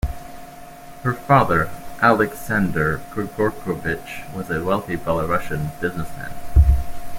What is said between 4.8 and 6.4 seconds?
Belarusian businessman.